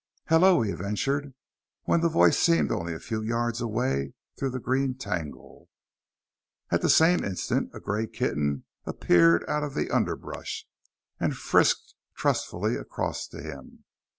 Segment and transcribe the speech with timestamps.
[0.29, 1.35] "Hello," he ventured,
[1.83, 5.69] when the voice seemed only a few yards away through the green tangle.
[6.71, 10.65] At the same instant a gray kitten appeared out of the underbrush,
[11.19, 13.83] and frisked trustfully across to him.